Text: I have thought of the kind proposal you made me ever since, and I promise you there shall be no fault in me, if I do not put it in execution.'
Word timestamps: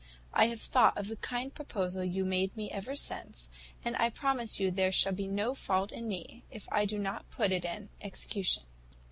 I 0.33 0.45
have 0.47 0.59
thought 0.61 0.97
of 0.97 1.09
the 1.09 1.15
kind 1.15 1.53
proposal 1.53 2.03
you 2.03 2.25
made 2.25 2.57
me 2.57 2.71
ever 2.71 2.95
since, 2.95 3.51
and 3.85 3.95
I 3.97 4.09
promise 4.09 4.59
you 4.59 4.71
there 4.71 4.91
shall 4.91 5.13
be 5.13 5.27
no 5.27 5.53
fault 5.53 5.91
in 5.91 6.07
me, 6.07 6.43
if 6.49 6.67
I 6.71 6.85
do 6.85 6.97
not 6.97 7.29
put 7.29 7.51
it 7.51 7.65
in 7.65 7.89
execution.' 8.01 8.63